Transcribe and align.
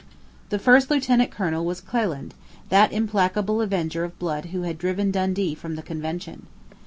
The 0.49 0.57
first 0.57 0.89
Lieutenant 0.89 1.29
Colonel 1.29 1.63
was 1.63 1.79
Cleland, 1.79 2.33
that 2.69 2.91
implacable 2.91 3.61
avenger 3.61 4.03
of 4.03 4.17
blood 4.17 4.45
who 4.45 4.63
had 4.63 4.79
driven 4.79 5.11
Dundee 5.11 5.53
from 5.53 5.75
the 5.75 5.83
Convention. 5.83 6.47